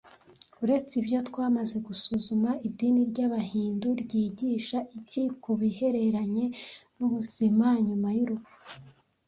[0.63, 6.45] uretse ibyo twamaze gusuzuma, idini ry’Abahindu ryigisha iki ku bihereranye
[6.97, 8.55] n’ubuzima nyuma y’urupfu